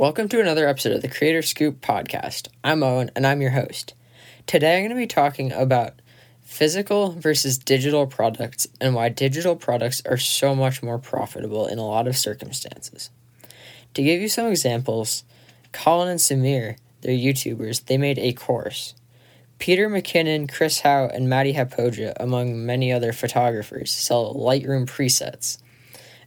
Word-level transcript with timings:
Welcome 0.00 0.30
to 0.30 0.40
another 0.40 0.66
episode 0.66 0.94
of 0.94 1.02
the 1.02 1.10
Creator 1.10 1.42
Scoop 1.42 1.82
podcast. 1.82 2.48
I'm 2.64 2.82
Owen 2.82 3.10
and 3.14 3.26
I'm 3.26 3.42
your 3.42 3.50
host. 3.50 3.92
Today 4.46 4.78
I'm 4.78 4.84
going 4.84 4.96
to 4.96 4.96
be 4.96 5.06
talking 5.06 5.52
about 5.52 6.00
physical 6.40 7.12
versus 7.12 7.58
digital 7.58 8.06
products 8.06 8.66
and 8.80 8.94
why 8.94 9.10
digital 9.10 9.56
products 9.56 10.00
are 10.06 10.16
so 10.16 10.54
much 10.54 10.82
more 10.82 10.98
profitable 10.98 11.66
in 11.66 11.76
a 11.76 11.86
lot 11.86 12.08
of 12.08 12.16
circumstances. 12.16 13.10
To 13.92 14.02
give 14.02 14.22
you 14.22 14.30
some 14.30 14.46
examples, 14.46 15.22
Colin 15.72 16.08
and 16.08 16.18
Samir, 16.18 16.78
they're 17.02 17.12
YouTubers, 17.12 17.84
they 17.84 17.98
made 17.98 18.18
a 18.18 18.32
course. 18.32 18.94
Peter 19.58 19.90
McKinnon, 19.90 20.50
Chris 20.50 20.80
Hau, 20.80 21.10
and 21.12 21.28
Matti 21.28 21.52
Haapoja, 21.52 22.14
among 22.18 22.64
many 22.64 22.90
other 22.90 23.12
photographers, 23.12 23.92
sell 23.92 24.34
Lightroom 24.34 24.86
presets. 24.86 25.58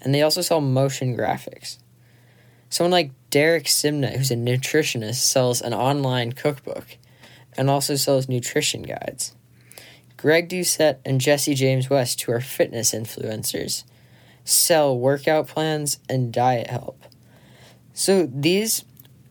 And 0.00 0.12
they 0.12 0.22
also 0.22 0.40
sell 0.40 0.60
motion 0.60 1.16
graphics. 1.16 1.78
Someone 2.70 2.92
like 2.92 3.10
Derek 3.30 3.64
Simnett, 3.64 4.16
who's 4.16 4.30
a 4.30 4.36
nutritionist, 4.36 5.16
sells 5.16 5.60
an 5.60 5.74
online 5.74 6.32
cookbook 6.32 6.96
and 7.56 7.68
also 7.68 7.96
sells 7.96 8.28
nutrition 8.28 8.82
guides. 8.82 9.34
Greg 10.16 10.48
Doucette 10.48 10.98
and 11.04 11.20
Jesse 11.20 11.54
James 11.54 11.90
West, 11.90 12.22
who 12.22 12.32
are 12.32 12.40
fitness 12.40 12.92
influencers, 12.92 13.82
sell 14.44 14.96
workout 14.96 15.48
plans 15.48 15.98
and 16.08 16.32
diet 16.32 16.68
help. 16.68 17.02
So 17.92 18.28
these 18.32 18.84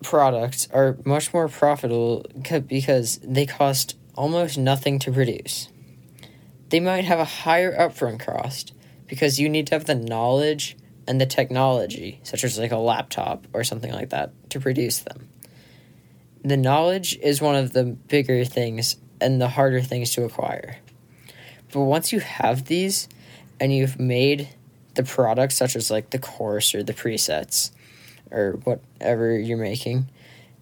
products 0.03 0.67
are 0.71 0.97
much 1.05 1.33
more 1.33 1.47
profitable 1.47 2.25
because 2.67 3.19
they 3.23 3.45
cost 3.45 3.95
almost 4.15 4.57
nothing 4.57 4.99
to 4.99 5.11
produce. 5.11 5.69
They 6.69 6.81
might 6.81 7.05
have 7.05 7.19
a 7.19 7.25
higher 7.25 7.75
upfront 7.75 8.19
cost 8.19 8.73
because 9.07 9.39
you 9.39 9.47
need 9.47 9.67
to 9.67 9.75
have 9.75 9.85
the 9.85 9.95
knowledge 9.95 10.75
and 11.09 11.19
the 11.19 11.25
technology, 11.25 12.19
such 12.21 12.43
as 12.43 12.59
like 12.59 12.71
a 12.71 12.77
laptop 12.77 13.47
or 13.51 13.63
something 13.63 13.91
like 13.91 14.09
that, 14.09 14.31
to 14.51 14.59
produce 14.59 14.99
them. 14.99 15.27
The 16.45 16.55
knowledge 16.55 17.17
is 17.17 17.41
one 17.41 17.55
of 17.55 17.73
the 17.73 17.83
bigger 17.83 18.45
things 18.45 18.95
and 19.19 19.41
the 19.41 19.49
harder 19.49 19.81
things 19.81 20.11
to 20.11 20.23
acquire. 20.23 20.77
But 21.73 21.81
once 21.81 22.13
you 22.13 22.19
have 22.19 22.65
these 22.65 23.09
and 23.59 23.73
you've 23.73 23.99
made 23.99 24.49
the 24.93 25.03
products, 25.03 25.57
such 25.57 25.75
as 25.75 25.89
like 25.89 26.11
the 26.11 26.19
course 26.19 26.75
or 26.75 26.83
the 26.83 26.93
presets 26.93 27.71
or 28.29 28.59
whatever 28.63 29.37
you're 29.37 29.57
making, 29.57 30.07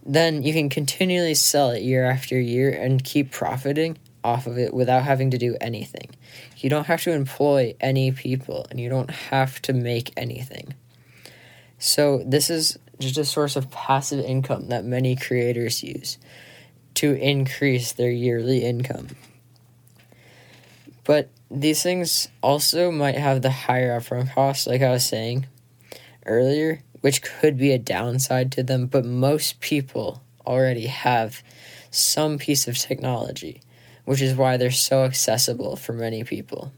then 0.05 0.43
you 0.43 0.53
can 0.53 0.69
continually 0.69 1.33
sell 1.33 1.71
it 1.71 1.83
year 1.83 2.05
after 2.05 2.39
year 2.39 2.71
and 2.71 3.03
keep 3.03 3.31
profiting 3.31 3.97
off 4.27 4.45
of 4.45 4.57
it 4.57 4.73
without 4.73 5.03
having 5.03 5.31
to 5.31 5.37
do 5.37 5.55
anything. 5.61 6.09
You 6.57 6.69
don't 6.69 6.87
have 6.87 7.01
to 7.03 7.11
employ 7.11 7.75
any 7.79 8.11
people 8.11 8.67
and 8.69 8.77
you 8.77 8.89
don't 8.89 9.09
have 9.09 9.61
to 9.63 9.73
make 9.73 10.11
anything. 10.17 10.73
So, 11.79 12.23
this 12.25 12.49
is 12.49 12.77
just 12.99 13.17
a 13.17 13.23
source 13.23 13.55
of 13.55 13.71
passive 13.71 14.23
income 14.25 14.67
that 14.67 14.83
many 14.83 15.15
creators 15.15 15.81
use 15.81 16.17
to 16.95 17.13
increase 17.13 17.93
their 17.93 18.11
yearly 18.11 18.65
income. 18.65 19.07
But 21.05 21.29
these 21.49 21.81
things 21.81 22.27
also 22.41 22.91
might 22.91 23.15
have 23.15 23.41
the 23.41 23.51
higher 23.51 23.97
upfront 23.97 24.33
cost, 24.33 24.67
like 24.67 24.81
I 24.81 24.91
was 24.91 25.05
saying 25.05 25.45
earlier, 26.25 26.81
which 26.99 27.21
could 27.21 27.57
be 27.57 27.71
a 27.71 27.77
downside 27.77 28.51
to 28.53 28.63
them, 28.63 28.87
but 28.87 29.05
most 29.05 29.61
people 29.61 30.21
already 30.45 30.87
have 30.87 31.41
some 31.91 32.37
piece 32.37 32.67
of 32.67 32.77
technology 32.77 33.61
which 34.07 34.21
is 34.21 34.35
why 34.35 34.55
they're 34.55 34.71
so 34.71 35.03
accessible 35.03 35.75
for 35.75 35.91
many 35.91 36.23
people. 36.23 36.71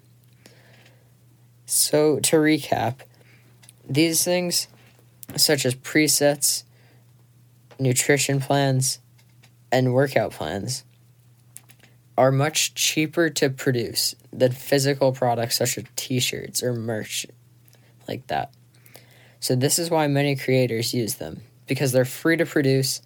So, 1.67 2.19
to 2.21 2.37
recap, 2.37 3.01
these 3.87 4.23
things, 4.23 4.67
such 5.35 5.63
as 5.63 5.75
presets, 5.75 6.63
nutrition 7.77 8.39
plans, 8.39 8.97
and 9.71 9.93
workout 9.93 10.31
plans, 10.31 10.83
are 12.17 12.31
much 12.31 12.73
cheaper 12.73 13.29
to 13.29 13.51
produce 13.51 14.15
than 14.33 14.51
physical 14.51 15.11
products 15.11 15.57
such 15.57 15.77
as 15.77 15.83
t 15.95 16.19
shirts 16.19 16.63
or 16.63 16.73
merch 16.73 17.27
like 18.07 18.25
that. 18.25 18.51
So, 19.39 19.53
this 19.55 19.77
is 19.77 19.91
why 19.91 20.07
many 20.07 20.35
creators 20.35 20.95
use 20.95 21.13
them 21.13 21.41
because 21.67 21.91
they're 21.91 22.05
free 22.05 22.37
to 22.37 22.47
produce 22.47 23.03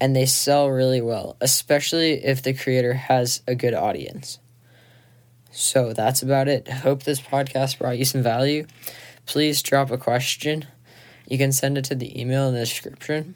and 0.00 0.16
they 0.16 0.26
sell 0.26 0.68
really 0.70 1.00
well, 1.00 1.36
especially 1.40 2.24
if 2.24 2.42
the 2.42 2.54
creator 2.54 2.94
has 2.94 3.42
a 3.46 3.54
good 3.54 3.74
audience. 3.74 4.38
So 5.52 5.92
that's 5.92 6.22
about 6.22 6.48
it. 6.48 6.68
Hope 6.68 7.02
this 7.02 7.20
podcast 7.20 7.78
brought 7.78 7.98
you 7.98 8.04
some 8.04 8.22
value. 8.22 8.66
Please 9.26 9.62
drop 9.62 9.90
a 9.90 9.98
question. 9.98 10.66
You 11.28 11.38
can 11.38 11.52
send 11.52 11.76
it 11.76 11.84
to 11.86 11.94
the 11.94 12.18
email 12.20 12.48
in 12.48 12.54
the 12.54 12.60
description. 12.60 13.34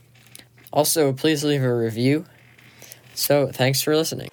Also, 0.72 1.12
please 1.12 1.44
leave 1.44 1.62
a 1.62 1.74
review. 1.74 2.24
So, 3.14 3.48
thanks 3.52 3.80
for 3.80 3.94
listening. 3.94 4.28